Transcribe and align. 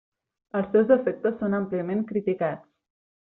Els 0.59 0.69
seus 0.75 0.93
efectes 0.95 1.37
són 1.41 1.57
àmpliament 1.57 2.01
criticats. 2.13 2.69